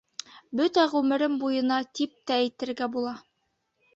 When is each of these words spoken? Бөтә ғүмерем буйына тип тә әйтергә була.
Бөтә 0.59 0.85
ғүмерем 0.93 1.35
буйына 1.43 1.77
тип 1.99 2.15
тә 2.31 2.39
әйтергә 2.45 2.91
була. 2.99 3.13